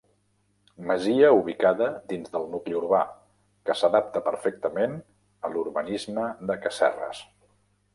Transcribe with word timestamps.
Masia 0.91 1.29
ubicada 1.39 1.89
dins 2.13 2.33
del 2.37 2.49
nucli 2.55 2.77
urbà, 2.81 3.03
que 3.69 3.77
s'adapta 3.83 4.25
perfectament 4.33 5.01
a 5.47 5.55
l'urbanisme 5.57 6.31
de 6.53 6.63
Casserres. 6.67 7.27